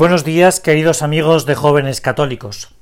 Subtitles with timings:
[0.00, 2.74] Buenos días, queridos amigos de jóvenes católicos.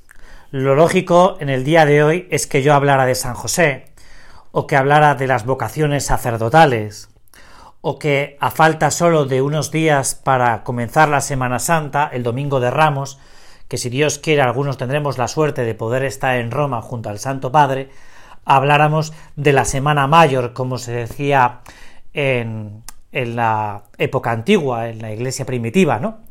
[0.52, 3.86] Lo lógico en el día de hoy es que yo hablara de San José,
[4.52, 7.08] o que hablara de las vocaciones sacerdotales,
[7.80, 12.60] o que a falta solo de unos días para comenzar la Semana Santa, el Domingo
[12.60, 13.18] de Ramos,
[13.66, 17.18] que si Dios quiere algunos tendremos la suerte de poder estar en Roma junto al
[17.18, 17.90] Santo Padre,
[18.44, 21.62] habláramos de la Semana Mayor, como se decía
[22.12, 26.28] en, en la época antigua, en la iglesia primitiva, ¿no?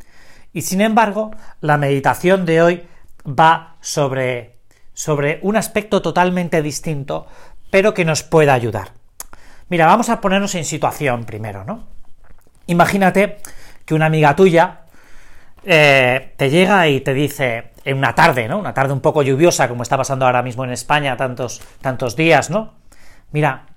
[0.57, 1.29] Y sin embargo,
[1.61, 2.87] la meditación de hoy
[3.27, 4.57] va sobre,
[4.91, 7.27] sobre un aspecto totalmente distinto,
[7.69, 8.93] pero que nos pueda ayudar.
[9.69, 11.85] Mira, vamos a ponernos en situación primero, ¿no?
[12.65, 13.37] Imagínate
[13.85, 14.79] que una amiga tuya
[15.63, 18.57] eh, te llega y te dice en una tarde, ¿no?
[18.57, 22.49] Una tarde un poco lluviosa, como está pasando ahora mismo en España tantos, tantos días,
[22.49, 22.73] ¿no?
[23.31, 23.67] Mira,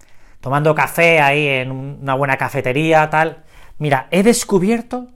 [0.41, 3.45] tomando café ahí en una buena cafetería, tal.
[3.77, 5.09] Mira, he descubierto.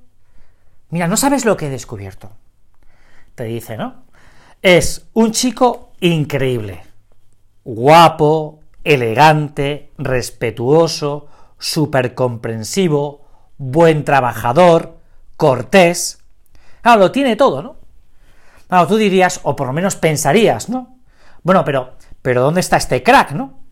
[0.95, 2.31] Mira, no sabes lo que he descubierto.
[3.35, 4.05] Te dice, ¿no?
[4.63, 6.85] Es un chico increíble.
[7.65, 11.27] Guapo, elegante, respetuoso,
[11.59, 13.27] súper comprensivo,
[13.59, 15.01] buen trabajador,
[15.37, 16.23] cortés.
[16.81, 17.77] Claro, lo tiene todo, ¿no?
[18.69, 21.01] Claro, tú dirías, o por lo menos pensarías, ¿no?
[21.43, 23.65] Bueno, pero, pero ¿dónde está este crack, no?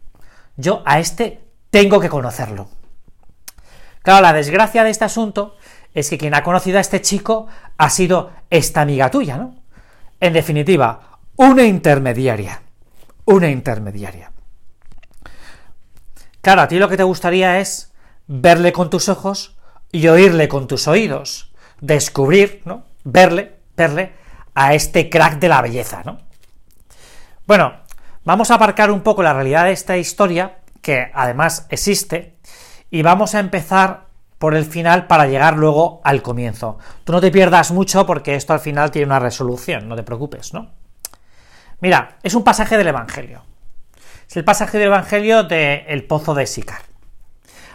[0.57, 2.67] Yo a este tengo que conocerlo.
[4.03, 5.55] Claro, la desgracia de este asunto
[5.95, 9.57] es que quien ha conocido a este chico ha sido esta amiga tuya, ¿no?
[10.21, 12.63] En definitiva, una intermediaria.
[13.25, 14.33] Una intermediaria.
[16.41, 17.93] Claro, a ti lo que te gustaría es
[18.27, 19.57] verle con tus ojos
[19.93, 22.85] y oírle con tus oídos, descubrir, ¿no?
[23.05, 24.13] Verle, verle
[24.55, 26.19] a este crack de la belleza, ¿no?
[27.47, 27.75] Bueno,
[28.25, 32.37] vamos a aparcar un poco la realidad de esta historia, que además existe,
[32.91, 34.07] y vamos a empezar
[34.43, 36.77] por el final para llegar luego al comienzo.
[37.05, 40.53] Tú no te pierdas mucho porque esto al final tiene una resolución, no te preocupes,
[40.53, 40.73] ¿no?
[41.79, 43.45] Mira, es un pasaje del Evangelio.
[44.29, 46.83] Es el pasaje del Evangelio del el pozo de Sicar.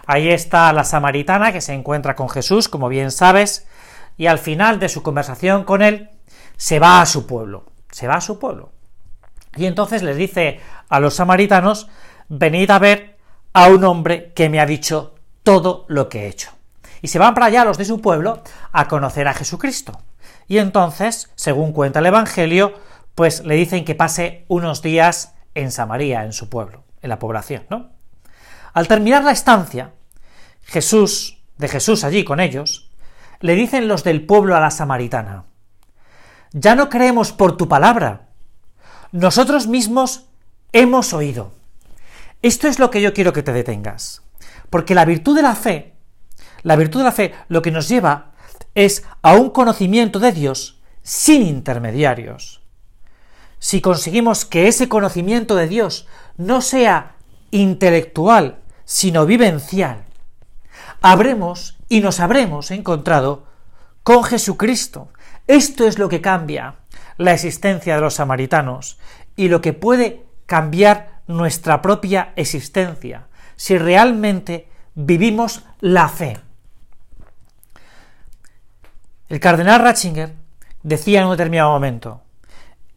[0.08, 3.66] Ahí está la samaritana que se encuentra con Jesús, como bien sabes,
[4.18, 6.10] y al final de su conversación con él,
[6.58, 8.74] se va a su pueblo, se va a su pueblo.
[9.56, 11.88] Y entonces les dice a los samaritanos,
[12.28, 13.16] venid a ver
[13.54, 16.57] a un hombre que me ha dicho todo lo que he hecho.
[17.08, 20.02] Y se van para allá los de su pueblo a conocer a Jesucristo.
[20.50, 22.74] Y entonces, según cuenta el Evangelio,
[23.16, 27.66] pues le dicen que pase unos días en Samaria, en su pueblo, en la población,
[27.70, 27.92] ¿no?
[28.74, 29.94] Al terminar la estancia,
[30.64, 32.92] Jesús, de Jesús allí con ellos,
[33.40, 35.46] le dicen los del pueblo a la samaritana,
[36.52, 38.28] ya no creemos por tu palabra,
[39.14, 40.26] nosotros mismos
[40.74, 41.54] hemos oído.
[42.42, 44.24] Esto es lo que yo quiero que te detengas,
[44.70, 45.94] porque la virtud de la fe,
[46.68, 48.34] la virtud de la fe lo que nos lleva
[48.76, 52.62] es a un conocimiento de Dios sin intermediarios
[53.60, 56.08] si conseguimos que ese conocimiento de Dios
[56.38, 57.16] no sea
[57.52, 60.04] intelectual, sino vivencial,
[61.02, 63.46] habremos y nos habremos encontrado
[64.04, 65.10] con Jesucristo.
[65.48, 66.76] Esto es lo que cambia
[67.18, 69.00] la existencia de los samaritanos
[69.36, 76.38] y lo que puede cambiar nuestra propia existencia si realmente vivimos la fe.
[79.30, 80.34] El cardenal Ratzinger
[80.84, 82.22] decía en un determinado momento,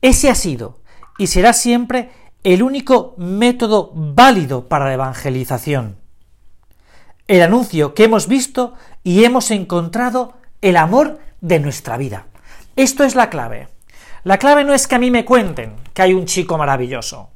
[0.01, 0.79] ese ha sido
[1.19, 2.11] y será siempre
[2.45, 5.97] el único método válido para la evangelización.
[7.27, 12.27] El anuncio que hemos visto y hemos encontrado el amor de nuestra vida.
[12.77, 13.69] Esto es la clave.
[14.25, 17.31] La clave no es que a mí me cuenten que hay un chico maravilloso,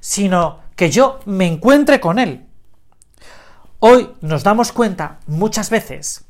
[0.00, 2.46] sino que yo me encuentre con él.
[3.78, 6.24] Hoy nos damos cuenta muchas veces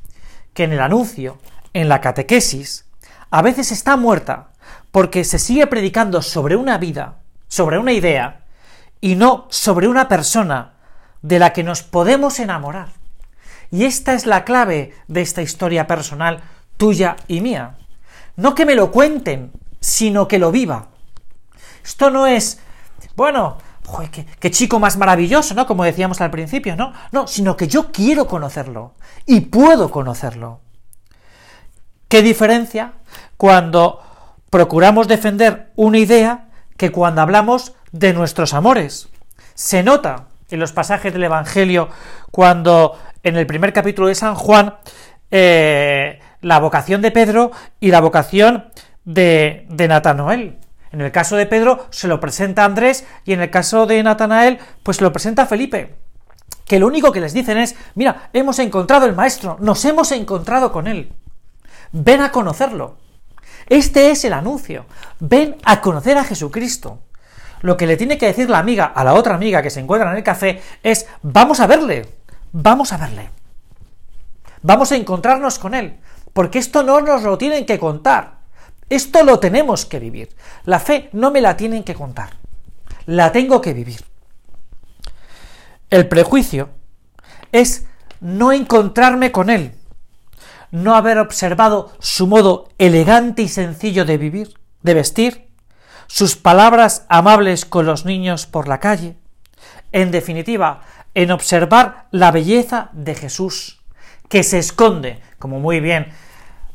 [0.55, 1.39] que en el anuncio,
[1.73, 2.87] en la catequesis,
[3.31, 4.51] a veces está muerta
[4.91, 8.43] porque se sigue predicando sobre una vida, sobre una idea,
[9.01, 10.75] y no sobre una persona
[11.23, 12.91] de la que nos podemos enamorar.
[13.71, 16.43] Y esta es la clave de esta historia personal
[16.77, 17.79] tuya y mía.
[18.37, 20.89] No que me lo cuenten, sino que lo viva.
[21.83, 22.61] Esto no es,
[23.17, 23.59] bueno,
[24.13, 25.67] qué, qué, chico más maravilloso, ¿no?
[25.67, 26.93] Como decíamos al principio, ¿no?
[27.11, 28.95] No, sino que yo quiero conocerlo
[29.27, 30.61] y puedo conocerlo.
[32.13, 32.93] ¿Qué diferencia
[33.39, 34.03] cuando
[34.51, 39.09] procuramos defender una idea que cuando hablamos de nuestros amores.
[39.55, 41.89] Se nota en los pasajes del Evangelio
[42.31, 44.75] cuando en el primer capítulo de San Juan
[45.31, 47.51] eh, la vocación de Pedro
[47.81, 48.67] y la vocación
[49.07, 50.59] de, de Natanael.
[50.91, 54.59] En el caso de Pedro se lo presenta Andrés y en el caso de Natanael
[54.83, 55.95] pues lo presenta Felipe.
[56.67, 60.73] Que lo único que les dicen es, mira, hemos encontrado el maestro, nos hemos encontrado
[60.73, 61.11] con él.
[61.93, 62.97] Ven a conocerlo.
[63.69, 64.87] Este es el anuncio.
[65.21, 67.01] Ven a conocer a Jesucristo.
[67.61, 70.11] Lo que le tiene que decir la amiga a la otra amiga que se encuentra
[70.11, 72.09] en el café es, vamos a verle,
[72.51, 73.31] vamos a verle.
[74.63, 75.99] Vamos a encontrarnos con él,
[76.33, 78.43] porque esto no nos lo tienen que contar.
[78.89, 80.29] Esto lo tenemos que vivir.
[80.65, 82.31] La fe no me la tienen que contar.
[83.07, 84.05] La tengo que vivir.
[85.91, 86.71] El prejuicio
[87.51, 87.87] es
[88.21, 89.75] no encontrarme con él,
[90.73, 95.49] no haber observado su modo elegante y sencillo de vivir, de vestir,
[96.09, 99.15] sus palabras amables con los niños por la calle,
[99.93, 100.81] en definitiva,
[101.15, 103.81] en observar la belleza de Jesús,
[104.29, 106.13] que se esconde, como muy bien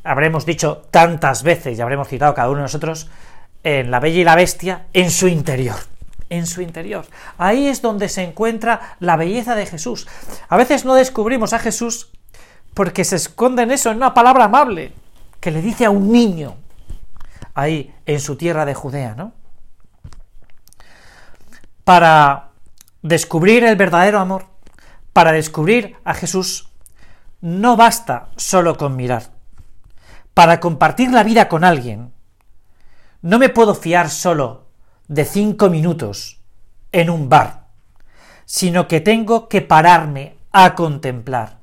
[0.07, 3.09] habremos dicho tantas veces y habremos citado cada uno de nosotros,
[3.63, 5.75] en la bella y la bestia, en su interior.
[6.29, 7.05] En su interior.
[7.37, 10.07] Ahí es donde se encuentra la belleza de Jesús.
[10.47, 12.11] A veces no descubrimos a Jesús
[12.77, 14.93] porque se esconde en eso, en una palabra amable,
[15.39, 16.57] que le dice a un niño,
[17.55, 19.33] ahí en su tierra de Judea, ¿no?
[21.83, 22.51] Para
[23.01, 24.45] descubrir el verdadero amor,
[25.11, 26.69] para descubrir a Jesús,
[27.41, 29.31] no basta solo con mirar.
[30.35, 32.13] Para compartir la vida con alguien,
[33.23, 34.67] no me puedo fiar solo
[35.07, 36.43] de cinco minutos
[36.91, 37.69] en un bar,
[38.45, 41.56] sino que tengo que pararme a contemplar.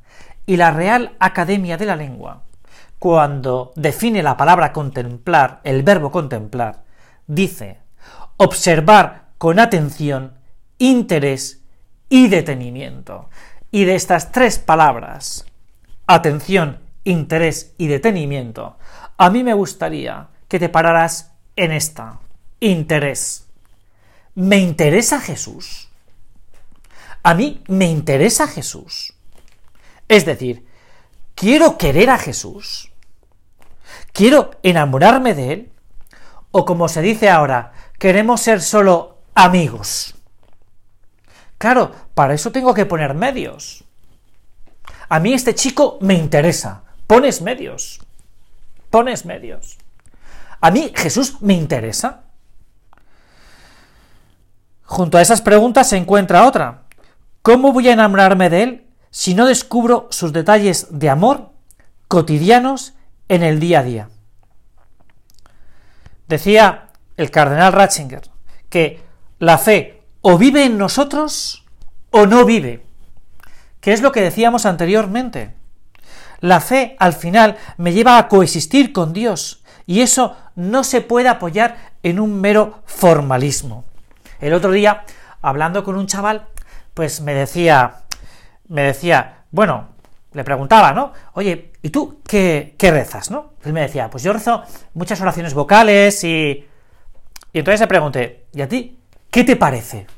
[0.47, 2.43] Y la Real Academia de la Lengua,
[2.99, 6.85] cuando define la palabra contemplar, el verbo contemplar,
[7.27, 7.79] dice
[8.37, 10.35] observar con atención,
[10.79, 11.63] interés
[12.09, 13.29] y detenimiento.
[13.71, 15.47] Y de estas tres palabras,
[16.07, 18.77] atención, interés y detenimiento,
[19.17, 22.21] a mí me gustaría que te pararas en esta.
[22.61, 23.47] Interés.
[24.35, 25.89] ¿Me interesa Jesús?
[27.23, 29.14] A mí me interesa Jesús.
[30.09, 30.67] Es decir,
[31.35, 32.91] quiero querer a Jesús.
[34.13, 35.73] Quiero enamorarme de Él.
[36.51, 40.15] O como se dice ahora, queremos ser solo amigos.
[41.59, 43.85] Claro, para eso tengo que poner medios.
[45.09, 46.83] A mí este chico me interesa.
[47.07, 48.01] Pones medios.
[48.91, 49.79] Pones medios.
[50.61, 52.23] A mí Jesús me interesa.
[54.85, 56.83] Junto a esas preguntas se encuentra otra.
[57.43, 58.84] ¿Cómo voy a enamorarme de Él
[59.15, 61.51] si no descubro sus detalles de amor
[62.09, 62.95] cotidianos
[63.29, 64.09] en el día a día?
[66.27, 68.29] Decía el cardenal Ratzinger
[68.69, 69.01] que
[69.39, 71.65] la fe o vive en nosotros
[72.11, 72.85] o no vive.
[73.81, 75.55] ¿Qué es lo que decíamos anteriormente?
[76.41, 81.29] La fe al final me lleva a coexistir con Dios y eso no se puede
[81.29, 83.85] apoyar en un mero formalismo.
[84.41, 85.05] El otro día,
[85.41, 86.49] hablando con un chaval,
[86.95, 88.04] pues me decía,
[88.69, 89.89] me decía, bueno,
[90.33, 91.13] le preguntaba, ¿no?
[91.35, 93.53] Oye, ¿y tú qué, qué rezas, no?
[93.65, 94.63] Él me decía, pues yo rezo
[94.95, 96.69] muchas oraciones vocales y...
[97.53, 98.99] Y entonces le pregunté, ¿y a ti
[99.31, 100.09] qué te parece?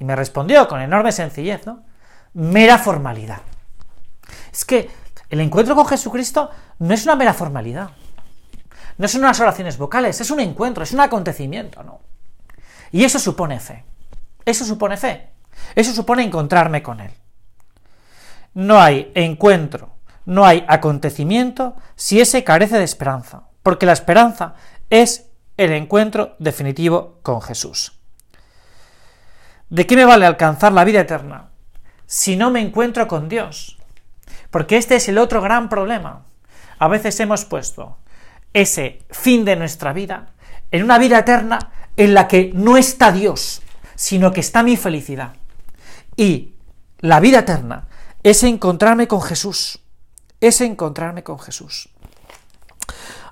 [0.00, 1.84] Y me respondió con enorme sencillez, ¿no?
[2.32, 3.42] Mera formalidad.
[4.52, 4.90] Es que
[5.28, 7.90] el encuentro con Jesucristo no es una mera formalidad.
[8.98, 12.00] No son unas oraciones vocales, es un encuentro, es un acontecimiento, ¿no?
[12.90, 13.84] Y eso supone fe.
[14.44, 15.30] Eso supone fe.
[15.74, 17.12] Eso supone encontrarme con Él.
[18.54, 24.54] No hay encuentro, no hay acontecimiento si ese carece de esperanza, porque la esperanza
[24.90, 25.26] es
[25.56, 27.92] el encuentro definitivo con Jesús.
[29.68, 31.50] ¿De qué me vale alcanzar la vida eterna
[32.06, 33.78] si no me encuentro con Dios?
[34.50, 36.24] Porque este es el otro gran problema.
[36.78, 37.98] A veces hemos puesto
[38.52, 40.32] ese fin de nuestra vida
[40.70, 43.62] en una vida eterna en la que no está Dios,
[43.94, 45.34] sino que está mi felicidad.
[46.20, 46.52] Y
[46.98, 47.86] la vida eterna
[48.22, 49.80] es encontrarme con Jesús,
[50.38, 51.88] es encontrarme con Jesús.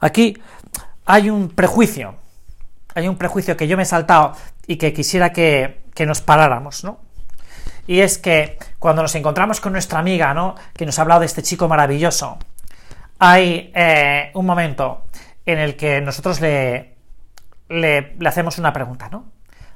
[0.01, 0.39] Aquí
[1.05, 2.15] hay un prejuicio,
[2.95, 4.33] hay un prejuicio que yo me he saltado
[4.67, 7.01] y que quisiera que, que nos paráramos, ¿no?
[7.87, 10.55] Y es que cuando nos encontramos con nuestra amiga, ¿no?
[10.73, 12.39] Que nos ha hablado de este chico maravilloso,
[13.19, 15.05] hay eh, un momento
[15.45, 16.97] en el que nosotros le,
[17.69, 19.27] le, hacemos una pregunta, ¿no?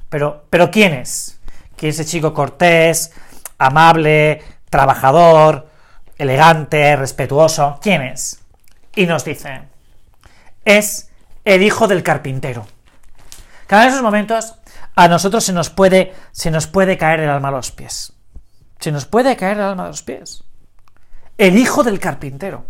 [0.08, 1.41] Pero, pero ¿quién es?
[1.82, 3.10] ¿Quién es ese chico cortés,
[3.58, 5.68] amable, trabajador,
[6.16, 7.80] elegante, respetuoso?
[7.82, 8.38] ¿Quién es?
[8.94, 9.62] Y nos dice,
[10.64, 11.10] es
[11.44, 12.68] el hijo del carpintero.
[13.66, 14.54] Cada en esos momentos
[14.94, 18.12] a nosotros se nos puede, se nos puede caer el alma a los pies.
[18.78, 20.44] Se nos puede caer el alma a los pies.
[21.36, 22.64] El hijo del carpintero.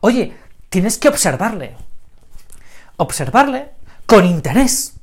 [0.00, 0.34] Oye,
[0.70, 1.76] tienes que observarle.
[2.96, 3.72] Observarle
[4.06, 4.94] con interés.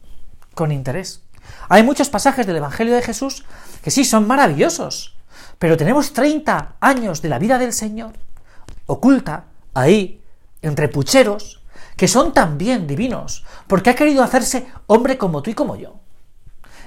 [0.55, 1.21] Con interés.
[1.69, 3.45] Hay muchos pasajes del Evangelio de Jesús
[3.83, 5.15] que sí son maravillosos,
[5.59, 8.13] pero tenemos 30 años de la vida del Señor
[8.89, 9.45] oculta
[9.75, 10.19] ahí,
[10.63, 11.61] entre pucheros,
[11.95, 15.99] que son también divinos, porque ha querido hacerse hombre como tú y como yo.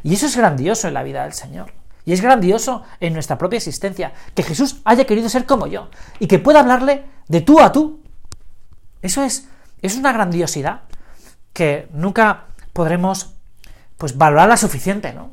[0.02, 1.72] Y eso es grandioso en la vida del Señor.
[2.04, 6.26] Y es grandioso en nuestra propia existencia, que Jesús haya querido ser como yo y
[6.26, 8.00] que pueda hablarle de tú a tú.
[9.00, 9.46] Eso es,
[9.80, 10.80] es una grandiosidad
[11.52, 13.31] que nunca podremos
[14.02, 15.30] pues valorarla suficiente, ¿no?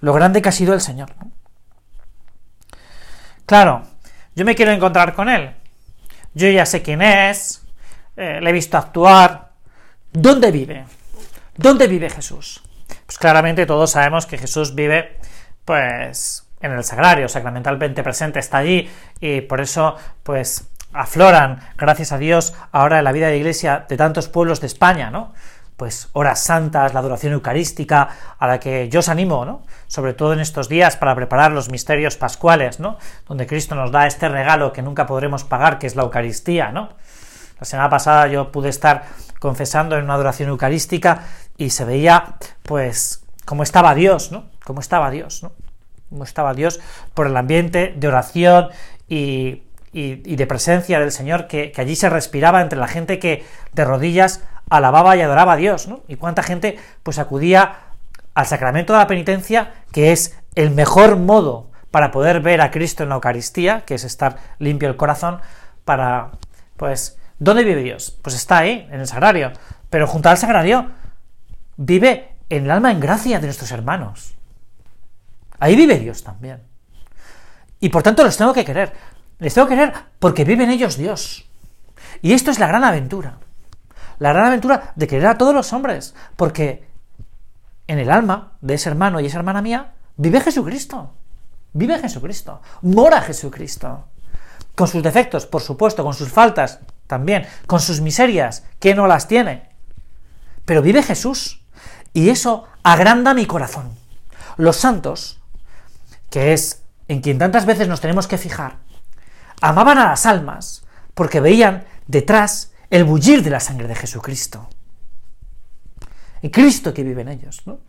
[0.00, 1.10] Lo grande que ha sido el Señor.
[3.46, 3.84] Claro,
[4.34, 5.54] yo me quiero encontrar con Él.
[6.34, 7.64] Yo ya sé quién es,
[8.16, 9.52] eh, le he visto actuar.
[10.10, 10.86] ¿Dónde vive?
[11.56, 12.64] ¿Dónde vive Jesús?
[13.06, 15.20] Pues claramente todos sabemos que Jesús vive
[15.64, 22.18] pues en el sagrario, sacramentalmente presente, está allí y por eso pues afloran, gracias a
[22.18, 25.32] Dios, ahora en la vida de iglesia de tantos pueblos de España, ¿no?
[25.76, 29.62] Pues horas santas, la adoración eucarística, a la que yo os animo, ¿no?
[29.88, 32.98] Sobre todo en estos días para preparar los misterios pascuales, ¿no?
[33.26, 36.90] Donde Cristo nos da este regalo que nunca podremos pagar, que es la Eucaristía, ¿no?
[37.58, 39.04] La semana pasada yo pude estar
[39.38, 41.22] confesando en una adoración eucarística
[41.56, 44.44] y se veía, pues, cómo estaba Dios, ¿no?
[44.64, 45.52] Cómo estaba Dios, ¿no?
[46.10, 46.80] Cómo estaba Dios
[47.14, 48.68] por el ambiente de oración
[49.08, 49.62] y,
[49.92, 55.16] de presencia del Señor que, allí se respiraba entre la gente que de rodillas alababa
[55.16, 56.00] y adoraba a Dios, ¿no?
[56.08, 57.76] Y cuánta gente, pues, acudía
[58.34, 63.02] al sacramento de la penitencia, que es el mejor modo para poder ver a Cristo
[63.02, 65.40] en la Eucaristía, que es estar limpio el corazón,
[65.84, 66.32] para,
[66.76, 68.18] pues, ¿dónde vive Dios?
[68.22, 69.52] Pues está ahí, en el sagrario.
[69.90, 70.90] Pero junto al sagrario
[71.76, 74.34] vive en el alma en gracia de nuestros hermanos.
[75.60, 76.62] Ahí vive Dios también.
[77.80, 78.92] Y por tanto los tengo que querer.
[79.38, 81.48] Les tengo que querer porque vive en ellos Dios.
[82.22, 83.38] Y esto es la gran aventura.
[84.18, 86.14] La gran aventura de querer a todos los hombres.
[86.36, 86.86] Porque
[87.86, 91.12] en el alma de ese hermano y esa hermana mía vive Jesucristo.
[91.72, 92.60] Vive Jesucristo.
[92.82, 94.06] Mora Jesucristo.
[94.74, 99.28] Con sus defectos, por supuesto, con sus faltas también, con sus miserias, que no las
[99.28, 99.68] tiene.
[100.64, 101.64] Pero vive Jesús.
[102.12, 103.96] Y eso agranda mi corazón.
[104.56, 105.40] Los santos,
[106.30, 108.78] que es en quien tantas veces nos tenemos que fijar,
[109.60, 114.68] amaban a las almas porque veían detrás el bullir de la sangre de Jesucristo.
[116.42, 117.80] El Cristo que vive en ellos, ¿no?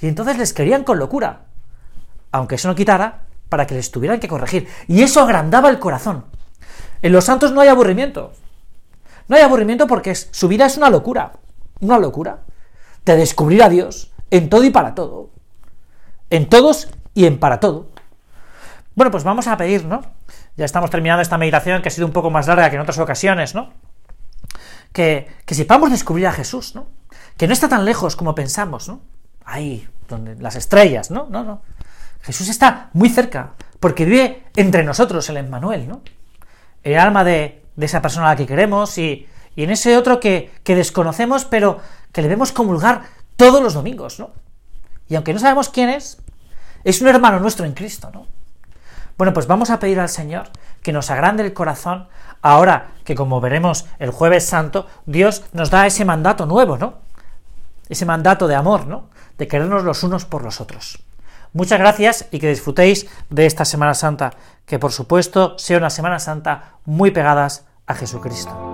[0.00, 1.42] Y entonces les querían con locura,
[2.32, 4.66] aunque eso no quitara para que les tuvieran que corregir.
[4.88, 6.24] Y eso agrandaba el corazón.
[7.00, 8.32] En los santos no hay aburrimiento.
[9.28, 11.30] No hay aburrimiento porque su vida es una locura.
[11.78, 12.40] Una locura
[13.04, 15.30] de descubrir a Dios en todo y para todo.
[16.28, 17.90] En todos y en para todo.
[18.96, 20.00] Bueno, pues vamos a pedir, ¿no?
[20.56, 22.98] Ya estamos terminando esta meditación que ha sido un poco más larga que en otras
[22.98, 23.70] ocasiones, ¿no?
[24.92, 26.88] Que, sepamos descubrir a Jesús, ¿no?
[27.36, 29.00] Que no está tan lejos como pensamos, ¿no?
[29.44, 31.26] Ahí, donde las estrellas, ¿no?
[31.30, 31.62] No, no.
[32.22, 36.02] Jesús está muy cerca, porque vive entre nosotros el Emmanuel, ¿no?
[36.82, 40.50] El alma de, esa persona a la que queremos y, y en ese otro que,
[40.64, 41.80] que desconocemos, pero
[42.12, 43.04] que le vemos comulgar
[43.36, 44.32] todos los domingos, ¿no?
[45.08, 46.18] Y aunque no sabemos quién es,
[46.84, 48.26] es un hermano nuestro en Cristo, ¿no?
[49.20, 50.48] Bueno, pues vamos a pedir al Señor
[50.82, 52.08] que nos agrande el corazón
[52.42, 56.94] ahora que, como veremos el jueves santo, Dios nos da ese mandato nuevo, ¿no?
[57.88, 59.08] Ese mandato de amor, ¿no?
[59.38, 61.02] De querernos los unos por los otros.
[61.52, 64.32] Muchas gracias y que disfrutéis de esta Semana Santa,
[64.66, 68.69] que por supuesto sea una Semana Santa muy pegadas a Jesucristo.